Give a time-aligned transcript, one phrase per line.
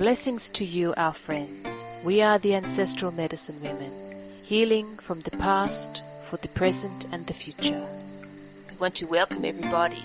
[0.00, 1.86] Blessings to you, our friends.
[2.02, 3.92] We are the Ancestral Medicine Women,
[4.42, 7.86] healing from the past, for the present, and the future.
[8.70, 10.02] We want to welcome everybody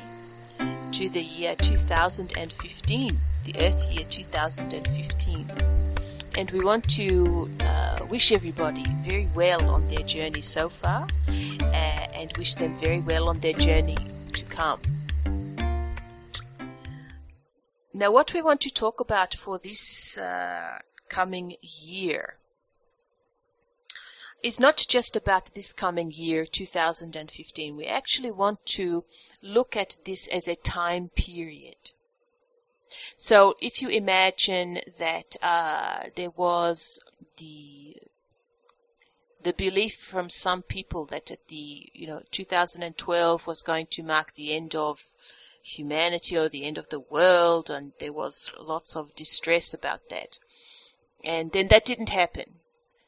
[0.92, 5.50] to the year 2015, the Earth year 2015.
[6.38, 11.72] And we want to uh, wish everybody very well on their journey so far uh,
[11.72, 13.98] and wish them very well on their journey
[14.34, 14.82] to come.
[17.98, 22.38] Now, what we want to talk about for this uh, coming year
[24.44, 27.78] is not just about this coming year, 2015.
[27.78, 29.06] We actually want to
[29.42, 31.78] look at this as a time period.
[33.16, 37.00] So, if you imagine that uh, there was
[37.38, 37.96] the
[39.42, 44.34] the belief from some people that at the you know 2012 was going to mark
[44.34, 45.02] the end of
[45.66, 50.38] humanity or the end of the world, and there was lots of distress about that.
[51.24, 52.60] And then that didn't happen.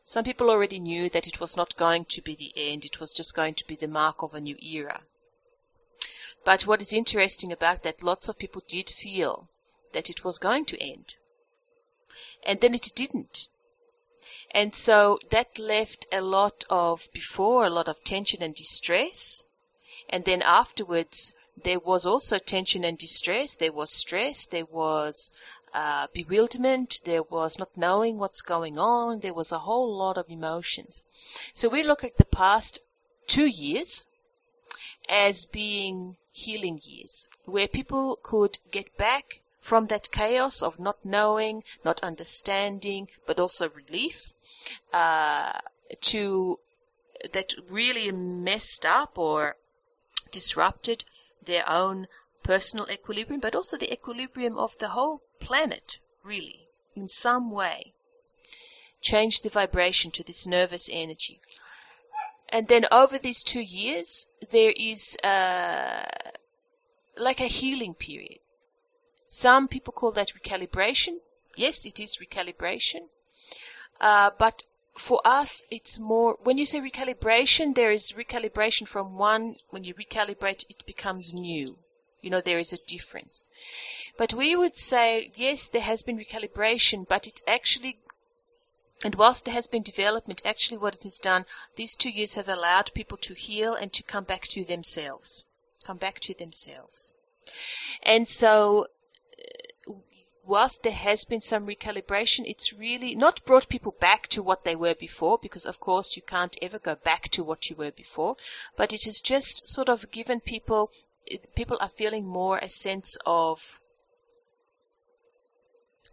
[0.05, 3.13] Some people already knew that it was not going to be the end, it was
[3.13, 5.01] just going to be the mark of a new era.
[6.43, 9.47] But what is interesting about that, lots of people did feel
[9.91, 11.15] that it was going to end.
[12.43, 13.47] And then it didn't.
[14.49, 19.45] And so that left a lot of, before, a lot of tension and distress.
[20.09, 23.55] And then afterwards, there was also tension and distress.
[23.55, 24.45] There was stress.
[24.45, 25.33] There was
[25.73, 27.01] uh, bewilderment.
[27.03, 29.19] There was not knowing what's going on.
[29.19, 31.05] There was a whole lot of emotions.
[31.53, 32.79] So we look at the past
[33.25, 34.05] two years
[35.09, 41.63] as being healing years, where people could get back from that chaos of not knowing,
[41.83, 44.33] not understanding, but also relief,
[44.93, 45.53] uh,
[46.01, 46.59] to
[47.33, 49.57] that really messed up or
[50.31, 51.03] disrupted
[51.47, 52.07] their own
[52.43, 57.93] personal equilibrium, but also the equilibrium of the whole planet, really, in some way.
[59.01, 61.41] Change the vibration to this nervous energy.
[62.49, 66.05] And then over these two years, there is uh,
[67.17, 68.39] like a healing period.
[69.27, 71.17] Some people call that recalibration.
[71.55, 73.09] Yes, it is recalibration.
[73.99, 74.63] Uh, but
[74.97, 79.93] for us, it's more, when you say recalibration, there is recalibration from one, when you
[79.93, 81.77] recalibrate, it becomes new.
[82.21, 83.49] You know, there is a difference.
[84.17, 87.99] But we would say, yes, there has been recalibration, but it's actually,
[89.03, 92.49] and whilst there has been development, actually what it has done, these two years have
[92.49, 95.43] allowed people to heal and to come back to themselves.
[95.83, 97.13] Come back to themselves.
[98.01, 98.87] And so,
[100.47, 104.75] whilst there has been some recalibration, it's really not brought people back to what they
[104.75, 108.37] were before, because of course you can't ever go back to what you were before,
[108.77, 110.89] but it has just sort of given people,
[111.55, 113.59] people are feeling more a sense of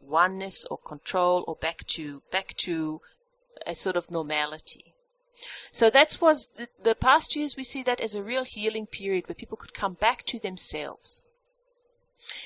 [0.01, 3.01] oneness or control or back to, back to
[3.67, 4.93] a sort of normality.
[5.73, 9.29] So that was the, the past years we see that as a real healing period
[9.29, 11.25] where people could come back to themselves.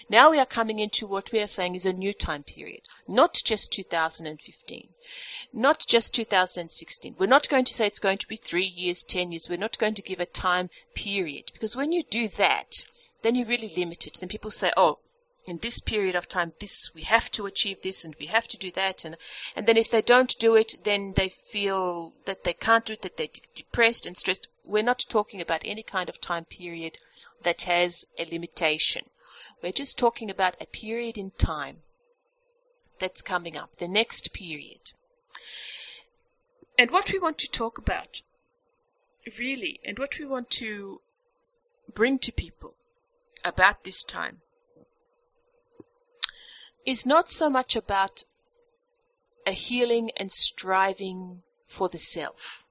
[0.09, 3.41] Now we are coming into what we are saying is a new time period, not
[3.45, 4.89] just 2015,
[5.53, 7.15] not just 2016.
[7.17, 9.49] We're not going to say it's going to be three years, 10 years.
[9.49, 12.85] We're not going to give a time period because when you do that,
[13.23, 14.19] then you really limit it.
[14.19, 14.99] Then people say, oh,
[15.49, 18.59] in this period of time, this we have to achieve this and we have to
[18.59, 19.17] do that, and
[19.57, 23.01] and then if they don't do it, then they feel that they can't do it,
[23.03, 24.49] that they're depressed and stressed.
[24.65, 26.99] We're not talking about any kind of time period
[27.43, 29.05] that has a limitation.
[29.63, 31.83] We're just talking about a period in time
[32.99, 34.93] that's coming up, the next period.
[36.79, 38.23] And what we want to talk about,
[39.39, 41.01] really, and what we want to
[41.93, 42.75] bring to people
[43.45, 44.41] about this time
[46.87, 48.23] is not so much about
[49.47, 52.65] a healing and striving for the self.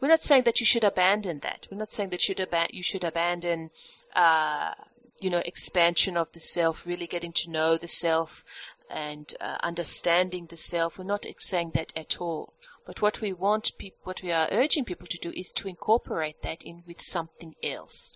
[0.00, 1.66] We're not saying that you should abandon that.
[1.70, 3.70] We're not saying that you should, ab- you should abandon
[4.14, 4.74] uh,
[5.20, 8.44] you know, expansion of the self, really getting to know the self
[8.90, 10.98] and uh, understanding the self.
[10.98, 12.52] We're not saying that at all.
[12.84, 16.42] But what we want people, what we are urging people to do is to incorporate
[16.42, 18.12] that in with something else.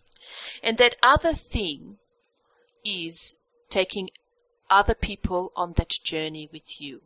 [0.63, 1.99] And that other thing
[2.85, 3.35] is
[3.69, 4.11] taking
[4.69, 7.03] other people on that journey with you.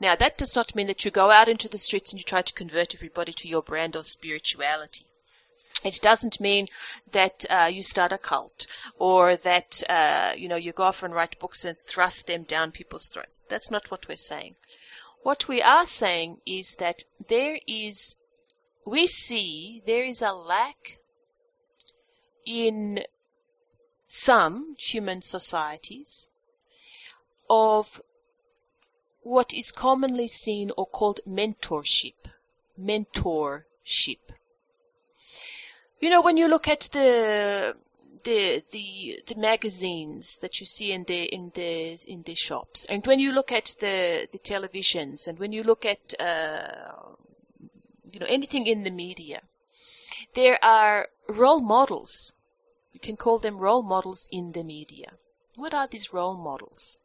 [0.00, 2.42] Now that does not mean that you go out into the streets and you try
[2.42, 5.06] to convert everybody to your brand of spirituality.
[5.84, 6.68] It doesn't mean
[7.12, 8.66] that uh, you start a cult
[8.98, 12.72] or that uh, you know you go off and write books and thrust them down
[12.72, 13.42] people's throats.
[13.48, 14.56] That's not what we're saying.
[15.22, 18.14] What we are saying is that there is,
[18.86, 20.98] we see there is a lack
[22.44, 23.04] in
[24.06, 26.30] some human societies
[27.50, 28.00] of
[29.22, 32.14] what is commonly seen or called mentorship.
[32.80, 34.20] Mentorship.
[36.00, 37.76] You know, when you look at the
[38.22, 43.06] the the the magazines that you see in the in the in the shops, and
[43.06, 46.92] when you look at the the televisions, and when you look at uh,
[48.12, 49.40] you know anything in the media,
[50.34, 52.32] there are role models.
[52.92, 55.12] You can call them role models in the media.
[55.54, 56.98] What are these role models?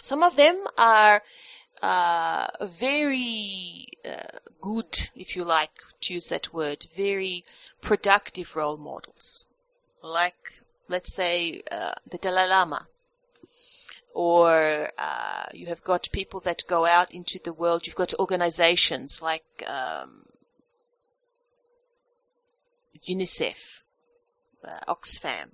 [0.00, 1.22] Some of them are
[1.84, 7.44] uh, very uh, good, if you like to use that word, very
[7.82, 9.44] productive role models,
[10.02, 12.86] like let's say uh, the Dalai Lama,
[14.14, 17.86] or uh, you have got people that go out into the world.
[17.86, 20.22] You've got organizations like um,
[23.06, 23.82] UNICEF,
[24.64, 25.50] uh, Oxfam.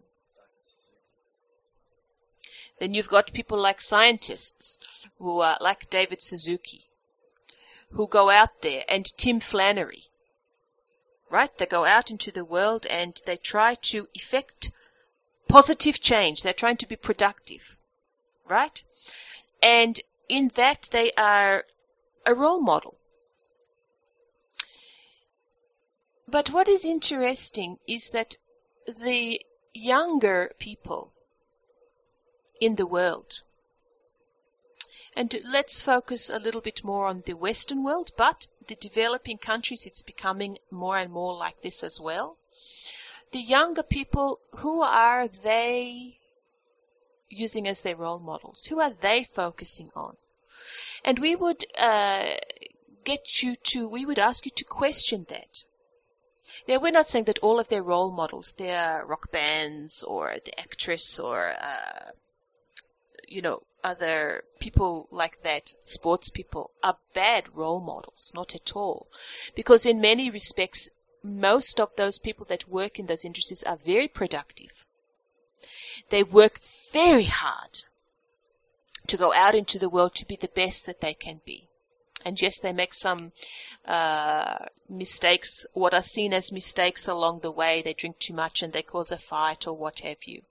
[2.80, 4.78] Then you've got people like scientists
[5.18, 6.88] who are like David Suzuki,
[7.90, 10.04] who go out there, and Tim Flannery.
[11.28, 11.56] Right?
[11.58, 14.70] They go out into the world and they try to effect
[15.46, 16.42] positive change.
[16.42, 17.76] They're trying to be productive.
[18.46, 18.82] Right?
[19.62, 20.00] And
[20.30, 21.66] in that they are
[22.24, 22.96] a role model.
[26.26, 28.36] But what is interesting is that
[28.86, 29.44] the
[29.74, 31.12] younger people
[32.60, 33.42] in the world
[35.16, 39.84] and let's focus a little bit more on the Western world, but the developing countries,
[39.84, 42.36] it's becoming more and more like this as well.
[43.32, 46.18] The younger people, who are they
[47.28, 48.66] using as their role models?
[48.66, 50.16] Who are they focusing on?
[51.04, 52.34] And we would uh,
[53.04, 55.64] get you to, we would ask you to question that.
[56.68, 60.58] Now, we're not saying that all of their role models, their rock bands or the
[60.58, 62.10] actress or, uh,
[63.30, 68.32] you know, other people like that, sports people, are bad role models.
[68.34, 69.06] Not at all.
[69.54, 70.90] Because in many respects,
[71.22, 74.72] most of those people that work in those industries are very productive.
[76.10, 76.60] They work
[76.92, 77.84] very hard
[79.06, 81.68] to go out into the world to be the best that they can be.
[82.24, 83.32] And yes, they make some
[83.86, 87.80] uh, mistakes, what are seen as mistakes along the way.
[87.80, 90.42] They drink too much and they cause a fight or what have you.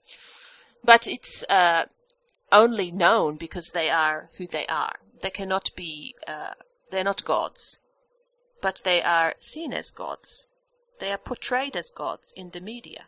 [0.83, 1.85] But it's uh,
[2.51, 4.99] only known because they are who they are.
[5.21, 6.53] They cannot be, uh,
[6.89, 7.81] they're not gods,
[8.61, 10.47] but they are seen as gods.
[10.99, 13.05] They are portrayed as gods in the media,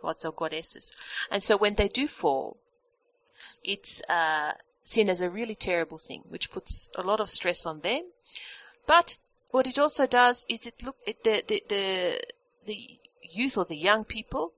[0.00, 0.92] gods or goddesses.
[1.30, 2.56] And so when they do fall,
[3.62, 4.52] it's uh,
[4.84, 8.02] seen as a really terrible thing, which puts a lot of stress on them.
[8.86, 9.16] But
[9.50, 12.20] what it also does is it look at the, the the
[12.66, 14.52] the youth or the young people.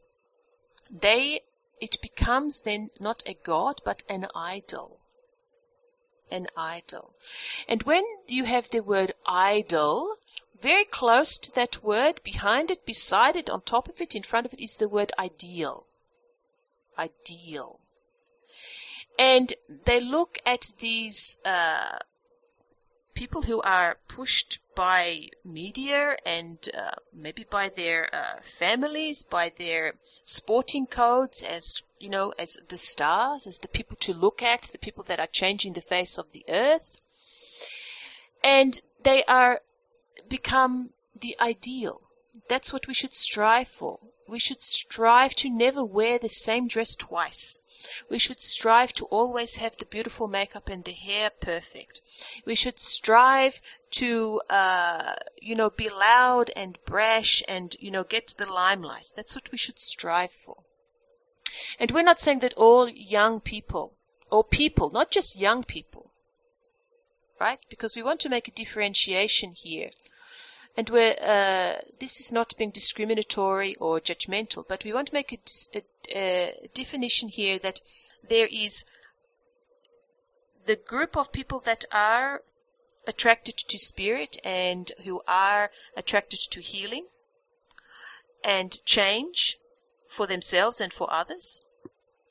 [0.91, 1.43] They
[1.81, 5.01] it becomes then not a god but an idol.
[6.31, 7.15] An idol.
[7.69, 10.17] And when you have the word idol,
[10.61, 14.47] very close to that word, behind it, beside it, on top of it, in front
[14.47, 15.87] of it is the word ideal.
[16.99, 17.81] Ideal.
[19.19, 19.53] And
[19.85, 21.99] they look at these uh,
[23.19, 29.94] people who are pushed by media and uh, maybe by their uh, families, by their
[30.23, 34.78] sporting codes as, you know, as the stars, as the people to look at, the
[34.78, 36.97] people that are changing the face of the earth.
[38.45, 39.62] And they are
[40.28, 40.90] become
[41.21, 42.00] the ideal.
[42.49, 43.99] That's what we should strive for.
[44.28, 47.59] We should strive to never wear the same dress twice.
[48.09, 52.00] We should strive to always have the beautiful makeup and the hair perfect.
[52.45, 53.61] We should strive
[53.92, 59.12] to, uh, you know, be loud and brash and, you know, get the limelight.
[59.16, 60.57] That's what we should strive for.
[61.78, 63.95] And we're not saying that all young people,
[64.30, 66.11] or people, not just young people,
[67.40, 67.59] right?
[67.68, 69.90] Because we want to make a differentiation here
[70.78, 75.32] and where uh, this is not being discriminatory or judgmental, but we want to make
[75.32, 75.38] a,
[75.76, 75.82] a,
[76.16, 77.80] a definition here that
[78.28, 78.85] there is
[80.66, 82.44] the group of people that are
[83.08, 87.06] attracted to spirit and who are attracted to healing
[88.44, 89.58] and change
[90.06, 91.61] for themselves and for others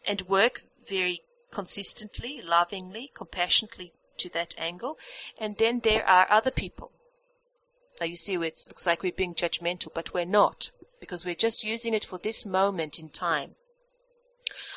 [0.06, 4.98] and work very consistently, lovingly, compassionately to that angle.
[5.38, 6.94] And then there are other people
[8.00, 11.64] now you see it looks like we're being judgmental, but we're not because we're just
[11.64, 13.56] using it for this moment in time.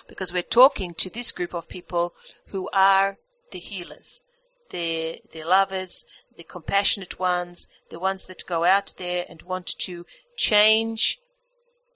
[0.08, 2.14] Because we're talking to this group of people
[2.46, 3.18] who are
[3.50, 4.22] the healers,
[4.70, 10.04] the, the lovers, the compassionate ones, the ones that go out there and want to
[10.36, 11.20] change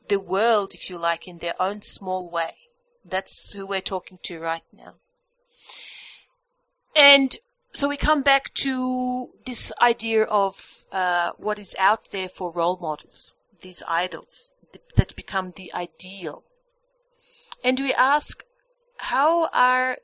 [0.08, 2.54] the world, if you like, in their own small way.
[3.04, 4.94] That's who we're talking to right now.
[6.96, 7.36] And
[7.74, 10.56] so we come back to this idea of
[10.92, 14.52] uh, what is out there for role models, these idols
[14.94, 16.44] that become the ideal.
[17.64, 18.44] And we ask,
[18.96, 19.98] how are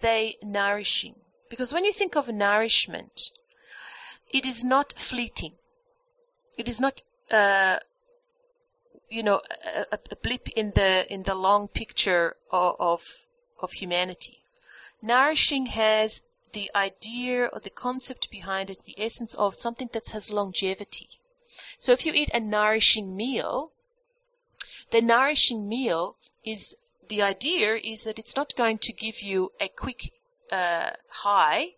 [0.00, 1.14] they nourishing?
[1.48, 3.30] Because when you think of nourishment,
[4.28, 5.54] it is not fleeting.
[6.58, 7.78] It is not, uh,
[9.08, 13.02] you know, a, a, blip in the in the long picture of, of
[13.60, 14.42] of humanity.
[15.00, 16.22] Nourishing has
[16.52, 21.08] the idea or the concept behind it, the essence of something that has longevity.
[21.78, 23.72] So if you eat a nourishing meal,
[24.90, 26.76] the nourishing meal is
[27.08, 30.12] the idea is that it's not going to give you a quick
[30.50, 31.74] uh, high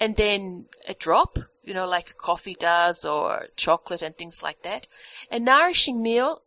[0.00, 4.88] and then a drop, you know, like coffee does or chocolate and things like that.
[5.30, 6.42] A nourishing meal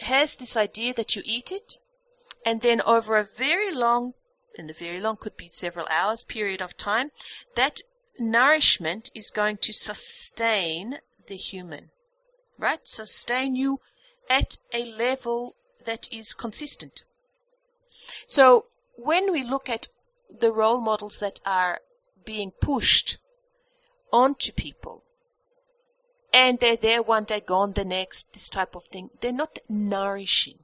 [0.00, 1.78] has this idea that you eat it
[2.44, 4.14] and then over a very long,
[4.58, 7.10] and the very long could be several hours period of time,
[7.54, 7.80] that
[8.18, 11.90] nourishment is going to sustain the human,
[12.58, 12.86] right?
[12.86, 13.80] Sustain you
[14.28, 15.54] at a level
[15.84, 17.04] that is consistent.
[18.26, 18.66] So
[18.96, 19.88] when we look at
[20.28, 21.80] the role models that are
[22.24, 23.18] being pushed
[24.12, 25.02] onto people,
[26.32, 30.58] and they're there one day, gone the next, this type of thing, they're not nourishing.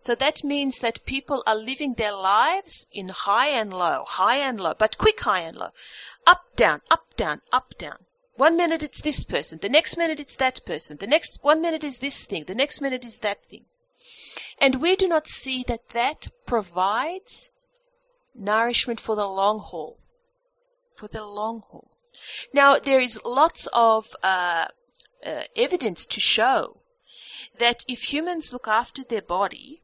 [0.00, 4.60] So that means that people are living their lives in high and low, high and
[4.60, 5.70] low, but quick high and low.
[6.26, 7.98] Up, down, up, down, up, down.
[8.36, 11.82] One minute it's this person, the next minute it's that person, the next one minute
[11.82, 13.64] is this thing, the next minute is that thing.
[14.58, 17.50] And we do not see that that provides
[18.34, 19.98] nourishment for the long haul.
[20.94, 21.88] For the long haul.
[22.52, 24.68] Now, there is lots of uh,
[25.24, 26.76] uh, evidence to show
[27.58, 29.82] that if humans look after their body,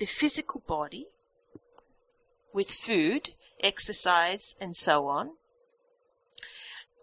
[0.00, 1.06] the physical body,
[2.54, 5.36] with food, exercise, and so on,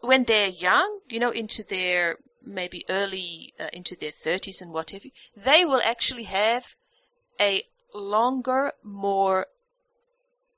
[0.01, 5.05] when they're young, you know, into their maybe early uh, into their 30s and whatever,
[5.35, 6.75] they will actually have
[7.39, 7.63] a
[7.93, 9.45] longer, more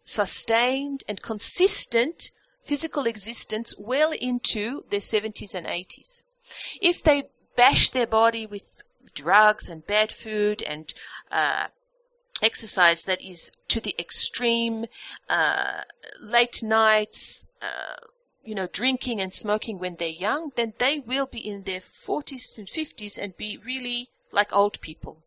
[0.06, 2.32] sustained and consistent
[2.64, 6.24] physical existence well into their 70s and 80s.
[6.82, 7.24] If they
[7.58, 8.82] bash their body with
[9.14, 10.94] drugs and bad food and
[11.32, 11.68] uh,
[12.42, 14.86] exercise that is to the extreme,
[15.30, 15.82] uh,
[16.20, 17.96] late nights, uh,
[18.44, 22.58] you know, drinking and smoking when they're young, then they will be in their 40s
[22.58, 25.22] and 50s and be really like old people.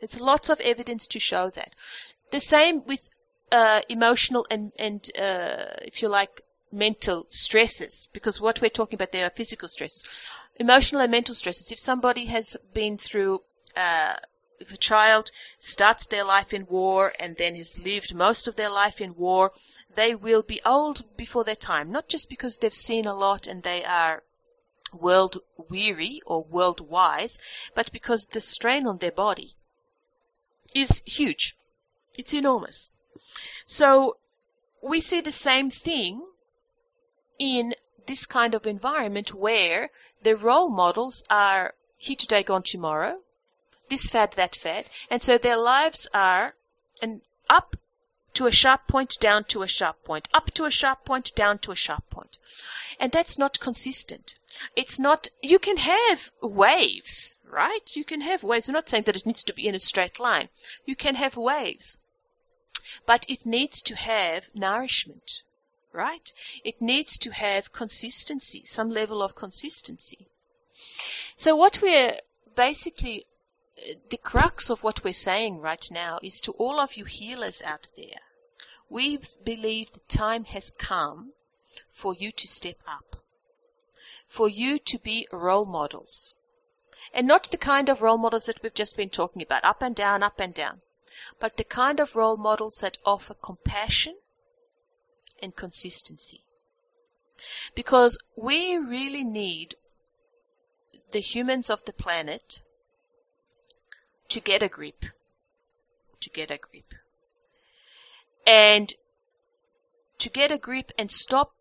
[0.00, 1.74] There's lots of evidence to show that.
[2.30, 3.08] The same with
[3.50, 6.42] uh, emotional and, and uh, if you like,
[6.72, 10.04] mental stresses, because what we're talking about there are physical stresses.
[10.56, 11.70] Emotional and mental stresses.
[11.70, 13.42] If somebody has been through
[13.76, 14.16] uh,
[14.62, 18.70] if a child starts their life in war and then has lived most of their
[18.70, 19.52] life in war,
[19.94, 23.62] they will be old before their time, not just because they've seen a lot and
[23.62, 24.22] they are
[24.92, 25.38] world
[25.68, 27.38] weary or world wise,
[27.74, 29.54] but because the strain on their body
[30.74, 31.56] is huge.
[32.16, 32.92] It's enormous.
[33.66, 34.18] So
[34.82, 36.26] we see the same thing
[37.38, 37.74] in
[38.06, 39.90] this kind of environment where
[40.22, 43.20] the role models are here today, gone tomorrow,
[43.92, 46.54] this fad, that fad, and so their lives are
[47.02, 47.20] an
[47.50, 47.76] up
[48.32, 51.58] to a sharp point, down to a sharp point, up to a sharp point, down
[51.58, 52.38] to a sharp point.
[52.98, 54.36] And that's not consistent.
[54.74, 57.94] It's not, you can have waves, right?
[57.94, 58.66] You can have waves.
[58.66, 60.48] I'm not saying that it needs to be in a straight line.
[60.86, 61.98] You can have waves.
[63.04, 65.42] But it needs to have nourishment,
[65.92, 66.32] right?
[66.64, 70.28] It needs to have consistency, some level of consistency.
[71.36, 72.18] So what we're
[72.54, 73.26] basically
[74.10, 77.88] the crux of what we're saying right now is to all of you healers out
[77.96, 78.20] there.
[78.90, 81.32] We believe the time has come
[81.90, 83.16] for you to step up,
[84.28, 86.34] for you to be role models.
[87.14, 89.96] And not the kind of role models that we've just been talking about, up and
[89.96, 90.82] down, up and down,
[91.40, 94.16] but the kind of role models that offer compassion
[95.40, 96.44] and consistency.
[97.74, 99.76] Because we really need
[101.10, 102.60] the humans of the planet
[104.32, 105.04] to get a grip.
[106.20, 106.94] To get a grip.
[108.46, 108.92] And
[110.20, 111.52] to get a grip and stop,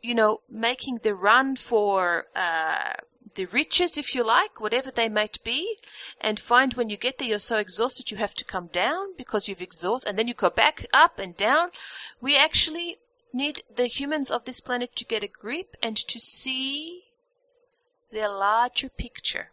[0.00, 2.92] you know, making the run for uh,
[3.34, 5.78] the riches, if you like, whatever they might be,
[6.20, 9.48] and find when you get there you're so exhausted you have to come down because
[9.48, 11.70] you've exhausted, and then you go back up and down.
[12.20, 12.98] We actually
[13.32, 17.02] need the humans of this planet to get a grip and to see
[18.12, 19.50] their larger picture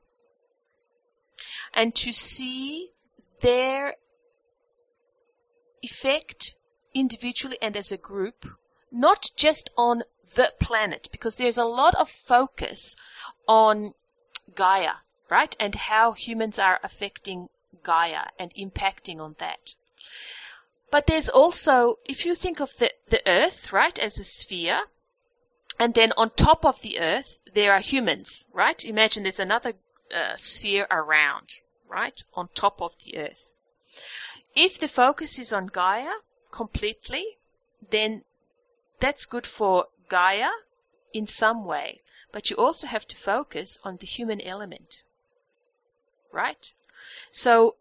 [1.74, 2.92] and to see
[3.42, 3.96] their
[5.82, 6.56] effect
[6.94, 8.46] individually and as a group
[8.92, 10.04] not just on
[10.36, 12.96] the planet, because there's a lot of focus
[13.48, 13.94] on
[14.56, 14.94] Gaia,
[15.30, 15.56] right?
[15.60, 17.50] And how humans are affecting
[17.84, 19.76] Gaia and impacting on that.
[20.92, 24.84] But there's also, if you think of the, the earth, right, as a sphere,
[25.80, 28.84] and then on top of the earth, there are humans, right?
[28.84, 29.74] Imagine there's another
[30.13, 33.51] uh, sphere around, right, on top of the earth.
[34.56, 36.13] If the focus is on Gaia
[36.51, 37.38] completely,
[37.89, 38.24] then
[39.00, 40.50] that's good for Gaia
[41.13, 42.01] in some way.
[42.32, 45.04] But you also have to focus on the human element,
[46.32, 46.74] right?
[47.32, 47.75] So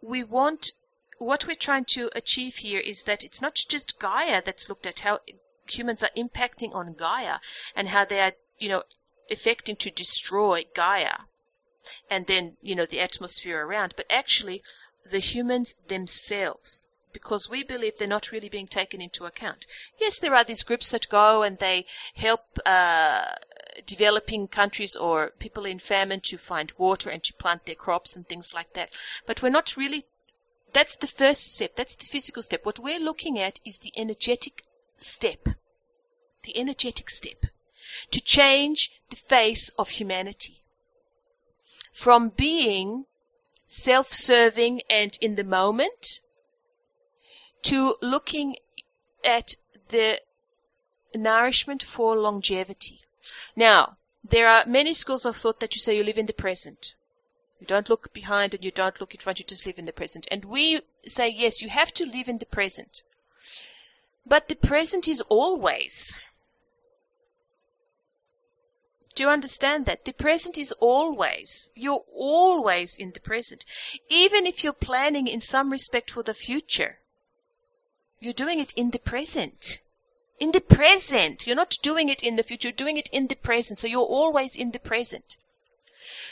[0.00, 0.72] we want
[1.18, 5.00] what we're trying to achieve here is that it's not just Gaia that's looked at
[5.00, 5.20] how
[5.66, 7.38] humans are impacting on Gaia
[7.74, 8.84] and how they are, you know,
[9.30, 11.18] affecting to destroy Gaia
[12.10, 14.62] and then, you know, the atmosphere around, but actually
[15.04, 19.66] the humans themselves because we believe they're not really being taken into account.
[19.98, 23.34] Yes, there are these groups that go and they help uh,
[23.86, 28.28] developing countries or people in famine to find water and to plant their crops and
[28.28, 28.92] things like that.
[29.26, 30.06] But we're not really
[30.72, 31.76] that's the first step.
[31.76, 32.66] That's the physical step.
[32.66, 34.62] What we're looking at is the energetic
[34.98, 35.48] step.
[36.42, 37.46] The energetic step.
[38.10, 40.62] To change the face of humanity.
[41.98, 43.06] From being
[43.66, 46.20] self-serving and in the moment
[47.62, 48.56] to looking
[49.24, 49.56] at
[49.88, 50.20] the
[51.12, 53.00] nourishment for longevity.
[53.56, 56.94] Now, there are many schools of thought that you say you live in the present.
[57.58, 59.92] You don't look behind and you don't look in front, you just live in the
[59.92, 60.28] present.
[60.30, 63.02] And we say, yes, you have to live in the present.
[64.24, 66.16] But the present is always.
[69.18, 70.04] Do you understand that?
[70.04, 71.70] The present is always.
[71.74, 73.64] You're always in the present.
[74.08, 77.00] Even if you're planning in some respect for the future,
[78.20, 79.80] you're doing it in the present.
[80.38, 81.48] In the present.
[81.48, 83.80] You're not doing it in the future, you're doing it in the present.
[83.80, 85.36] So you're always in the present.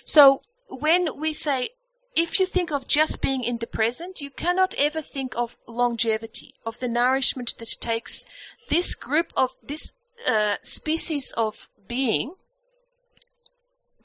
[0.05, 1.71] So when we say
[2.15, 6.55] if you think of just being in the present, you cannot ever think of longevity,
[6.65, 8.27] of the nourishment that takes
[8.69, 9.91] this group of this
[10.25, 12.37] uh, species of being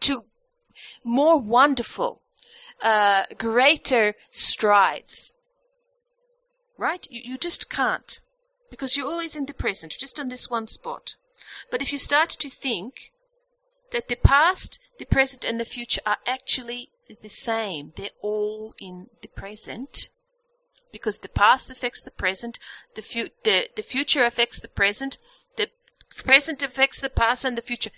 [0.01, 0.25] to
[1.03, 2.21] more wonderful,
[2.81, 5.33] uh, greater strides.
[6.77, 7.07] Right?
[7.09, 8.19] You, you just can't.
[8.69, 11.15] Because you're always in the present, just on this one spot.
[11.69, 13.11] But if you start to think
[13.91, 16.89] that the past, the present, and the future are actually
[17.21, 17.91] the same.
[17.95, 20.09] They're all in the present
[20.91, 22.57] because the past affects the present,
[22.95, 25.17] the, fu- the, the future affects the present,
[25.57, 25.69] the
[26.25, 27.91] present affects the past and the future.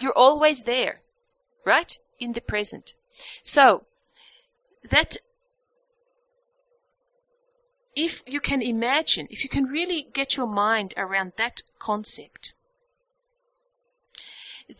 [0.00, 1.00] You're always there,
[1.66, 1.98] right?
[2.18, 2.94] In the present.
[3.42, 3.84] So,
[4.88, 5.16] that
[7.94, 12.54] if you can imagine, if you can really get your mind around that concept,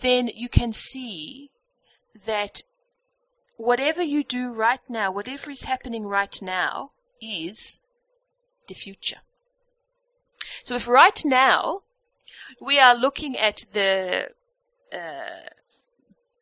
[0.00, 1.50] then you can see
[2.26, 2.62] that
[3.56, 7.80] whatever you do right now, whatever is happening right now, is
[8.68, 9.20] the future.
[10.64, 11.82] So if right now
[12.60, 14.28] we are looking at the
[14.92, 15.48] uh,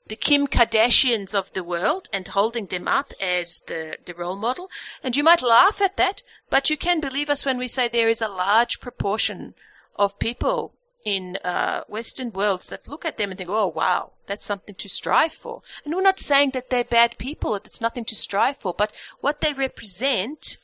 [0.06, 4.70] the Kim Kardashians of the world and holding them up as the, the role model,
[5.02, 8.10] and you might laugh at that, but you can believe us when we say there
[8.10, 9.54] is a large proportion
[9.96, 14.44] of people in uh, Western worlds that look at them and think, oh, wow, that's
[14.44, 15.62] something to strive for.
[15.84, 18.92] And we're not saying that they're bad people, that it's nothing to strive for, but
[19.20, 20.58] what they represent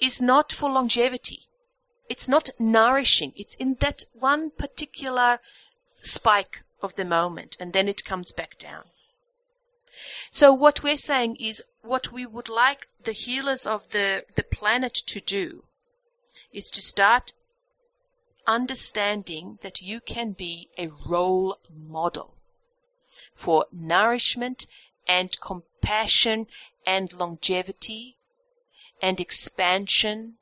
[0.00, 1.46] is not for longevity.
[2.10, 3.32] It's not nourishing.
[3.36, 5.40] It's in that one particular
[6.02, 8.84] spike of the moment, and then it comes back down.
[10.30, 14.94] So what we're saying is what we would like the healers of the, the planet
[14.94, 15.64] to do
[16.52, 17.32] is to start
[18.46, 22.34] understanding that you can be a role model
[23.34, 24.66] for nourishment
[25.06, 26.46] and compassion
[26.86, 28.16] and longevity
[29.02, 30.36] and expansion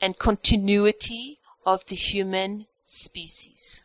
[0.00, 3.82] and continuity of the human species.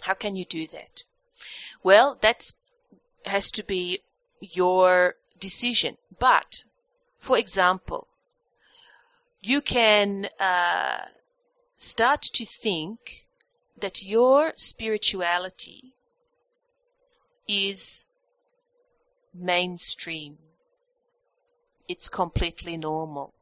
[0.00, 1.04] How can you do that?
[1.82, 2.52] Well, that
[3.24, 4.02] has to be
[4.40, 5.96] your decision.
[6.18, 6.64] But,
[7.20, 8.08] for example,
[9.40, 11.06] you can uh,
[11.76, 13.26] start to think
[13.76, 15.92] that your spirituality
[17.46, 18.04] is
[19.32, 20.38] mainstream.
[21.86, 23.32] It's completely normal.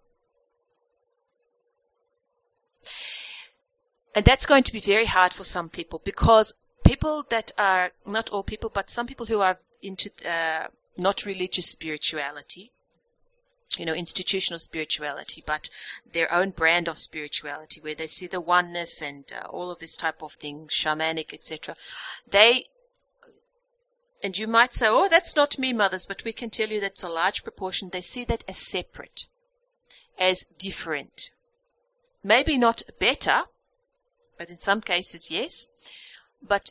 [4.17, 6.55] And that's going to be very hard for some people because
[6.87, 11.69] people that are, not all people, but some people who are into uh, not religious
[11.69, 12.73] spirituality,
[13.77, 15.69] you know, institutional spirituality, but
[16.13, 19.97] their own brand of spirituality, where they see the oneness and uh, all of this
[19.99, 21.77] type of thing, shamanic, etc.
[22.27, 22.71] They,
[24.23, 27.03] and you might say, oh, that's not me, mothers, but we can tell you that's
[27.03, 27.91] a large proportion.
[27.91, 29.27] They see that as separate,
[30.19, 31.29] as different.
[32.25, 33.45] Maybe not better,
[34.37, 35.67] but in some cases, yes,
[36.43, 36.71] but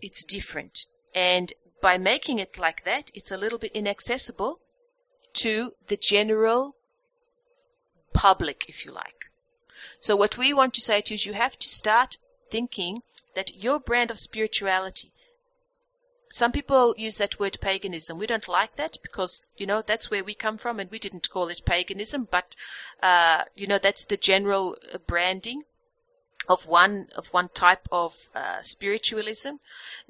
[0.00, 0.86] it's different.
[1.14, 4.60] And by making it like that, it's a little bit inaccessible
[5.34, 6.74] to the general
[8.12, 9.30] public, if you like.
[10.00, 12.18] So what we want to say to you is you have to start
[12.50, 13.02] thinking
[13.34, 15.12] that your brand of spirituality,
[16.30, 18.18] some people use that word paganism.
[18.18, 21.30] We don't like that because, you know, that's where we come from and we didn't
[21.30, 22.56] call it paganism, but,
[23.02, 25.64] uh, you know, that's the general uh, branding
[26.48, 29.54] of one of one type of uh, spiritualism,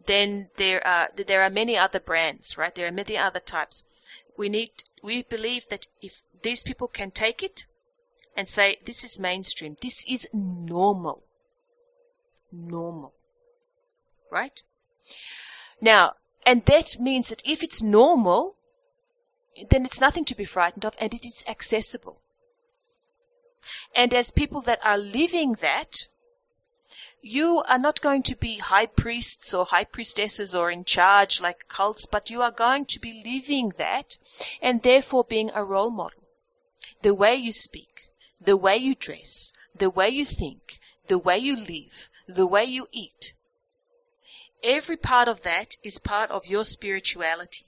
[0.06, 2.74] then there are there are many other brands, right?
[2.74, 3.82] There are many other types.
[4.36, 4.70] We need
[5.02, 7.64] we believe that if these people can take it
[8.36, 11.22] and say, this is mainstream, this is normal.
[12.52, 13.12] Normal.
[14.30, 14.62] Right?
[15.80, 16.14] Now,
[16.46, 18.56] and that means that if it's normal,
[19.70, 22.20] then it's nothing to be frightened of and it is accessible.
[23.94, 26.06] And as people that are living that,
[27.24, 31.66] you are not going to be high priests or high priestesses or in charge like
[31.68, 34.18] cults, but you are going to be living that
[34.60, 36.22] and therefore being a role model.
[37.00, 41.56] The way you speak, the way you dress, the way you think, the way you
[41.56, 43.32] live, the way you eat.
[44.62, 47.64] Every part of that is part of your spirituality.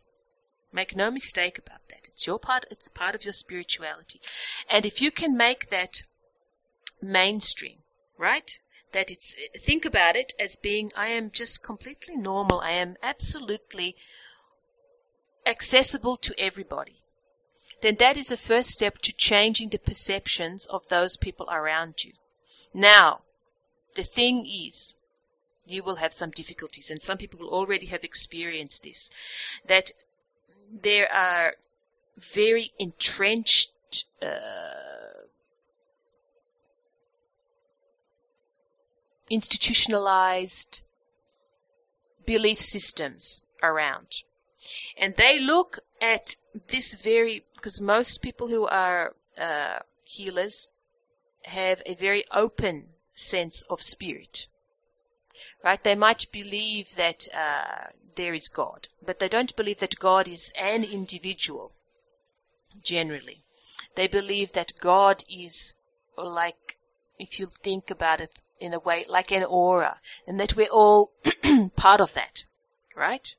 [0.70, 2.08] Make no mistake about that.
[2.08, 4.20] It's your part, it's part of your spirituality.
[4.68, 6.02] And if you can make that
[7.00, 7.78] mainstream,
[8.18, 8.58] right?
[8.92, 12.60] That it's think about it as being I am just completely normal.
[12.60, 13.96] I am absolutely
[15.44, 17.02] accessible to everybody.
[17.82, 22.12] Then that is the first step to changing the perceptions of those people around you.
[22.72, 23.20] Now,
[23.94, 24.94] the thing is,
[25.66, 29.10] you will have some difficulties, and some people will already have experienced this,
[29.66, 29.90] that
[30.70, 31.54] there are
[32.16, 33.72] very entrenched
[34.22, 35.25] uh,
[39.28, 40.80] institutionalized
[42.24, 44.22] belief systems around.
[44.96, 46.36] And they look at
[46.68, 50.68] this very, because most people who are uh, healers
[51.44, 54.46] have a very open sense of spirit.
[55.64, 55.82] Right?
[55.82, 60.52] They might believe that uh, there is God, but they don't believe that God is
[60.56, 61.72] an individual,
[62.82, 63.44] generally.
[63.94, 65.74] They believe that God is
[66.16, 66.76] like,
[67.18, 71.12] if you think about it, in a way like an aura, and that we're all
[71.76, 72.44] part of that,
[72.94, 73.36] right?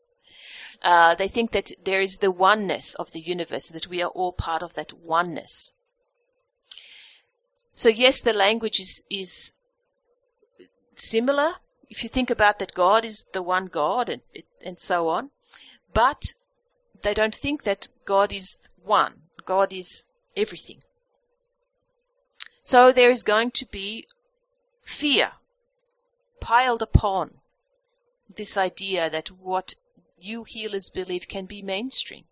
[0.81, 4.31] Uh, they think that there is the oneness of the universe, that we are all
[4.31, 5.73] part of that oneness.
[7.75, 9.53] So yes, the language is, is
[10.95, 11.53] similar.
[11.89, 14.21] If you think about that God is the one God and,
[14.63, 15.31] and so on,
[15.93, 16.33] but
[17.01, 19.21] they don't think that God is one.
[19.45, 20.79] God is everything.
[22.63, 24.07] So there is going to be
[24.87, 25.33] fear
[26.39, 27.41] piled upon
[28.29, 29.75] this idea that what
[30.17, 32.25] you healers believe can be mainstream,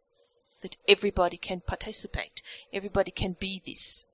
[0.62, 2.42] that everybody can participate,
[2.72, 4.06] everybody can be this.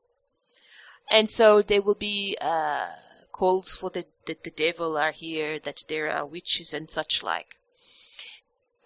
[1.10, 2.90] And so there will be uh,
[3.32, 7.58] calls for the, that the devil are here, that there are witches and such like.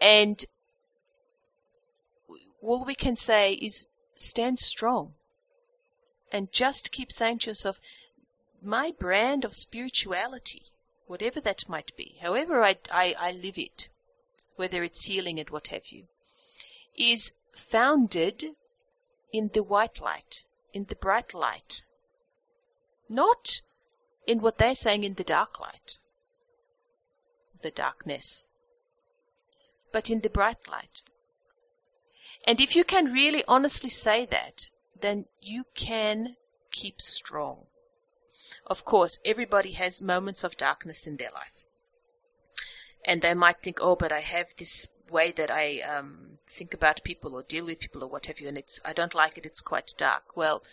[0.02, 0.44] And
[2.62, 3.88] all we can say is
[4.18, 5.16] stand strong
[6.32, 7.80] and just keep saying to yourself,
[8.66, 10.64] my brand of spirituality,
[11.06, 13.90] whatever that might be, however I, I, I live it,
[14.56, 16.08] whether it's healing and what have you,
[16.98, 18.44] is founded
[19.32, 21.84] in the white light, in the bright light,
[23.08, 23.62] not
[24.26, 26.00] in what they're saying in the dark light,
[27.62, 28.46] the darkness,
[29.92, 31.04] but in the bright light.
[32.48, 36.36] And if you can really honestly say that, then you can
[36.72, 37.68] keep strong.
[38.68, 41.64] Of course, everybody has moments of darkness in their life.
[43.04, 47.04] And they might think, oh, but I have this way that I um, think about
[47.04, 49.46] people or deal with people or what have you, and it's I don't like it.
[49.46, 50.36] It's quite dark.
[50.36, 50.64] Well,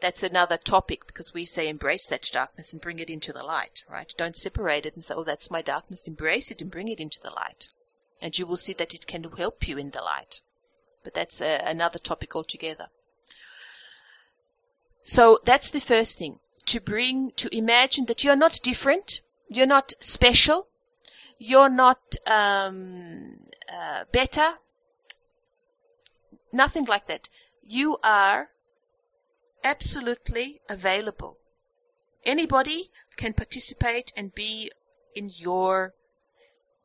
[0.00, 3.84] that's another topic because we say embrace that darkness and bring it into the light,
[3.88, 4.12] right?
[4.18, 6.06] Don't separate it and say, oh, that's my darkness.
[6.06, 7.70] Embrace it and bring it into the light,
[8.20, 10.42] and you will see that it can help you in the light.
[11.02, 12.88] But that's a, another topic altogether.
[15.02, 19.92] So that's the first thing to bring, to imagine that you're not different, you're not
[20.00, 20.68] special,
[21.38, 23.38] you're not um,
[23.72, 24.54] uh, better,
[26.52, 27.28] nothing like that.
[27.64, 28.50] You are
[29.64, 31.38] absolutely available.
[32.24, 34.70] Anybody can participate and be
[35.14, 35.94] in your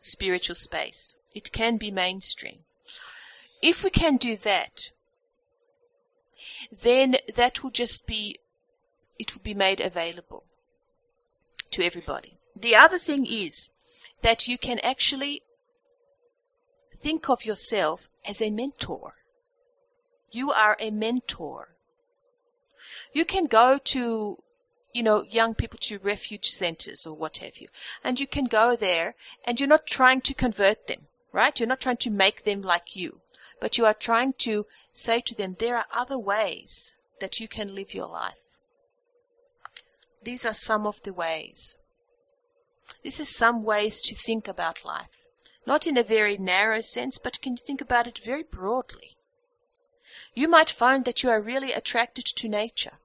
[0.01, 1.15] spiritual space.
[1.33, 2.59] It can be mainstream.
[3.61, 4.91] If we can do that,
[6.71, 8.39] then that will just be,
[9.17, 10.43] it will be made available
[11.71, 12.37] to everybody.
[12.55, 13.69] The other thing is
[14.21, 15.41] that you can actually
[17.01, 19.13] think of yourself as a mentor.
[20.31, 21.69] You are a mentor.
[23.13, 24.37] You can go to,
[24.93, 27.67] you know, young people to refuge centers or what have you,
[28.03, 31.57] and you can go there and you're not trying to convert them, right?
[31.59, 33.21] You're not trying to make them like you,
[33.59, 37.75] but you are trying to say to them, there are other ways that you can
[37.75, 38.33] live your life.
[40.25, 41.77] These are some of the ways.
[43.03, 45.11] This is some ways to think about life.
[45.67, 49.15] Not in a very narrow sense, but can you think about it very broadly?
[50.33, 52.97] You might find that you are really attracted to nature.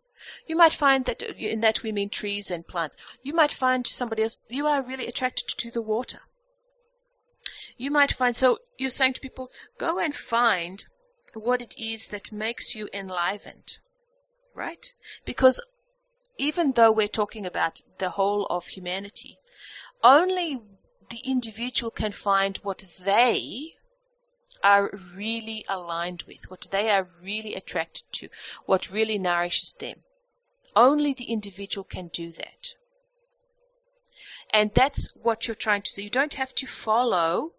[0.47, 2.97] You might find that in that we mean trees and plants.
[3.23, 6.23] You might find somebody else, you are really attracted to the water.
[7.77, 10.83] You might find, so you're saying to people, go and find
[11.35, 13.77] what it is that makes you enlivened.
[14.55, 14.95] Right?
[15.27, 15.61] Because
[16.41, 19.39] even though we're talking about the whole of humanity,
[20.03, 20.59] only
[21.11, 23.77] the individual can find what they
[24.65, 28.29] are really aligned with, what they are really attracted to,
[28.65, 30.03] what really nourishes them.
[30.75, 32.75] Only the individual can do that.
[34.49, 36.05] And that's what you're trying to say.
[36.05, 37.53] You don't have to follow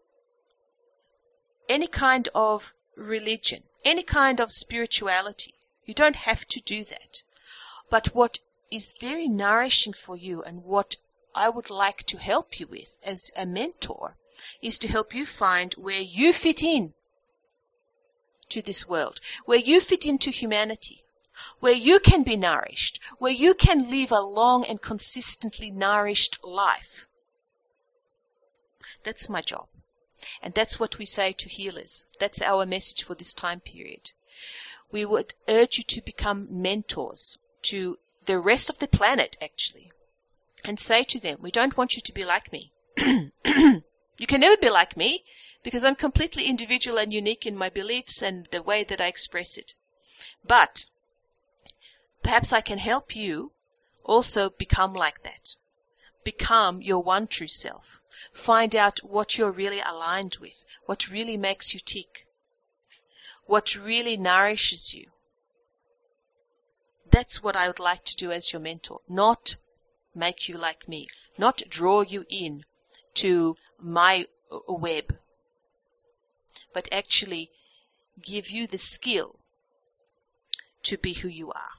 [1.70, 5.54] any kind of religion, any kind of spirituality.
[5.86, 7.22] You don't have to do that.
[7.92, 8.40] But what
[8.72, 10.96] is very nourishing for you and what
[11.36, 14.18] I would like to help you with as a mentor
[14.62, 16.94] is to help you find where you fit in
[18.50, 21.04] to this world, where you fit into humanity,
[21.60, 27.08] where you can be nourished, where you can live a long and consistently nourished life.
[29.04, 29.68] That's my job.
[30.42, 32.08] And that's what we say to healers.
[32.20, 34.12] That's our message for this time period.
[34.92, 39.92] We would urge you to become mentors to the rest of the planet, actually
[40.64, 42.72] and say to them, we don't want you to be like me.
[42.98, 45.26] you can never be like me
[45.64, 49.58] because I'm completely individual and unique in my beliefs and the way that I express
[49.58, 49.74] it.
[50.44, 50.86] But
[52.22, 53.54] perhaps I can help you
[54.04, 55.56] also become like that.
[56.24, 58.00] Become your one true self.
[58.34, 62.28] Find out what you're really aligned with, what really makes you tick,
[63.46, 65.12] what really nourishes you.
[67.12, 69.58] That's what I would like to do as your mentor, not
[70.16, 72.64] make you like me, not draw you in
[73.16, 75.20] to my uh, web,
[76.74, 77.52] but actually
[78.22, 79.38] give you the skill
[80.84, 81.72] to be who you are.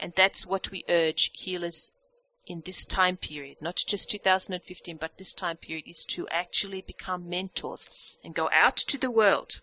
[0.00, 1.92] And that's what we urge healers
[2.46, 7.28] in this time period, not just 2015, but this time period, is to actually become
[7.28, 7.86] mentors
[8.24, 9.60] and go out to the world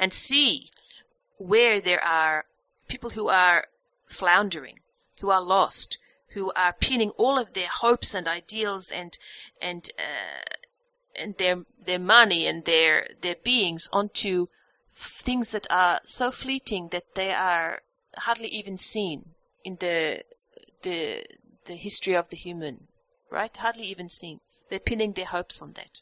[0.00, 0.70] and see
[1.36, 2.46] where there are
[2.88, 3.68] people who are
[4.06, 4.80] floundering,
[5.20, 9.18] who are lost, who are pinning all of their hopes and ideals and
[9.60, 10.54] and uh,
[11.14, 14.48] and their their money and their their beings onto
[14.96, 17.82] things that are so fleeting that they are
[18.16, 19.34] hardly even seen
[19.64, 20.24] in the
[20.82, 21.26] the
[21.66, 22.88] the history of the human,
[23.28, 23.54] right?
[23.54, 24.40] Hardly even seen.
[24.70, 26.00] They're pinning their hopes on that.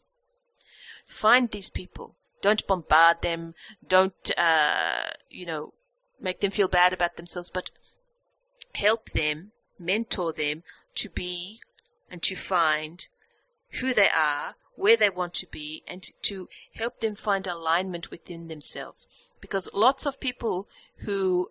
[1.06, 3.54] Find these people don't bombard them.
[3.86, 5.72] Don't, uh, you know,
[6.20, 7.70] make them feel bad about themselves, but
[8.74, 10.62] help them, mentor them
[10.96, 11.60] to be
[12.10, 13.06] and to find
[13.80, 18.48] who they are, where they want to be, and to help them find alignment within
[18.48, 19.06] themselves.
[19.40, 21.50] Because lots of people who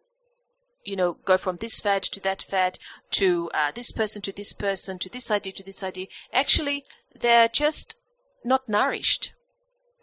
[0.83, 2.79] you know, go from this fad to that fad
[3.11, 6.07] to uh, this person to this person to this idea to this idea.
[6.31, 7.95] Actually, they're just
[8.45, 9.33] not nourished.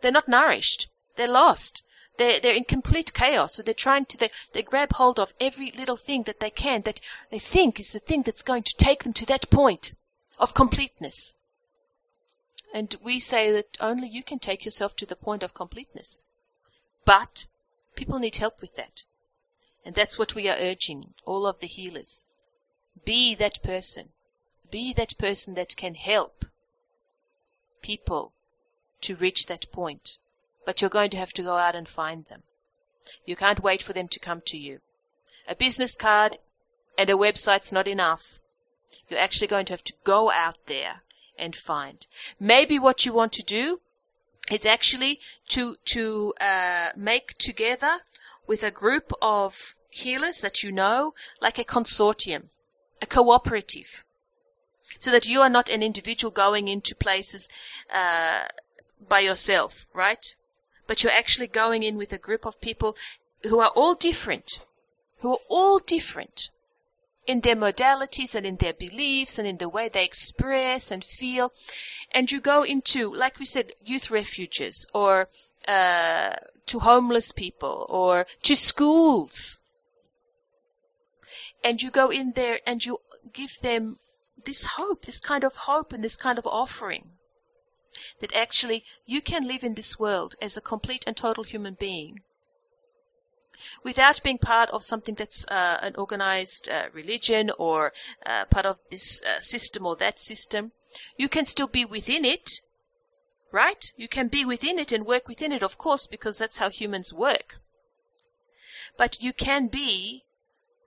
[0.05, 0.88] They're not nourished.
[1.17, 1.83] They're lost.
[2.19, 3.55] They're, they're in complete chaos.
[3.55, 6.83] So they're trying to, they, they grab hold of every little thing that they can
[6.83, 9.95] that they think is the thing that's going to take them to that point
[10.38, 11.35] of completeness.
[12.75, 16.27] And we say that only you can take yourself to the point of completeness.
[17.07, 17.47] But
[17.95, 19.05] people need help with that.
[19.87, 22.25] And that's what we are urging all of the healers.
[23.07, 24.12] Be that person.
[24.71, 26.45] Be that person that can help
[27.81, 28.35] people
[29.05, 30.19] to reach that point.
[30.64, 32.43] But you're going to have to go out and find them.
[33.27, 34.81] You can't wait for them to come to you.
[35.47, 36.38] A business card
[36.97, 38.38] and a website's not enough.
[39.09, 41.03] You're actually going to have to go out there
[41.37, 42.07] and find.
[42.40, 43.81] Maybe what you want to do
[44.51, 48.01] is actually to to uh, make together
[48.47, 52.49] with a group of healers that you know, like a consortium,
[53.01, 54.05] a cooperative,
[54.99, 57.49] so that you are not an individual going into places
[57.93, 58.45] uh,
[59.09, 60.35] by yourself, right?
[60.87, 62.97] But you're actually going in with a group of people
[63.43, 64.61] who are all different,
[65.19, 66.51] who are all different
[67.27, 71.53] in their modalities and in their beliefs and in the way they express and feel.
[72.11, 75.29] And you go into, like we said, youth refuges or
[75.67, 76.37] uh,
[76.67, 79.61] to homeless people or to schools.
[81.62, 82.99] And you go in there and you
[83.33, 83.99] give them
[84.45, 87.11] this hope, this kind of hope and this kind of offering
[88.20, 92.22] that actually you can live in this world as a complete and total human being
[93.83, 97.92] without being part of something that's uh, an organized uh, religion or
[98.27, 100.72] uh, part of this uh, system or that system.
[101.16, 102.61] You can still be within it,
[103.53, 103.85] right?
[103.96, 107.12] You can be within it and work within it, of course, because that's how humans
[107.12, 107.57] work.
[108.96, 110.24] But you can be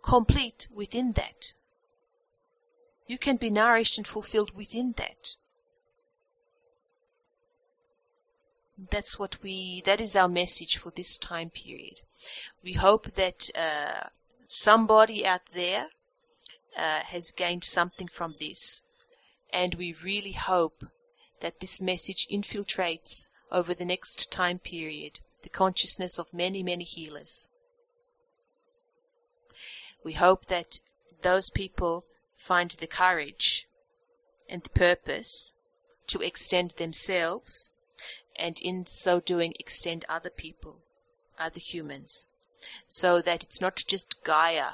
[0.03, 1.53] complete within that.
[3.07, 5.35] You can be nourished and fulfilled within that.
[8.77, 11.99] That's what we, that is our message for this time period.
[12.63, 14.09] We hope that uh,
[14.47, 15.89] somebody out there
[16.77, 18.83] uh, has gained something from this.
[19.51, 20.85] And we really hope
[21.39, 27.49] that this message infiltrates over the next time period the consciousness of many, many healers.
[30.03, 30.79] We hope that
[31.23, 33.67] those people find the courage
[34.47, 35.51] and the purpose
[36.07, 37.71] to extend themselves
[38.37, 40.81] and in so doing extend other people,
[41.37, 42.27] other humans,
[42.87, 44.73] so that it's not just Gaia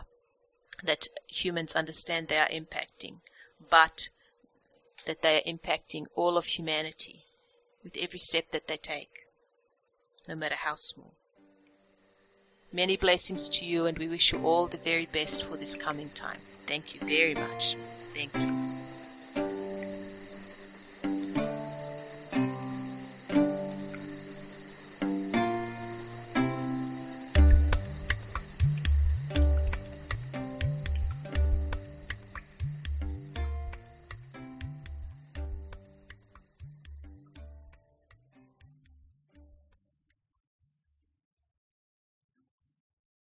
[0.83, 3.19] that humans understand they are impacting,
[3.69, 4.09] but
[5.05, 7.23] that they are impacting all of humanity
[7.83, 9.27] with every step that they take,
[10.27, 11.13] no matter how small.
[12.71, 16.09] Many blessings to you, and we wish you all the very best for this coming
[16.09, 16.41] time.
[16.65, 17.75] Thank you very much.
[18.15, 18.82] Thank you.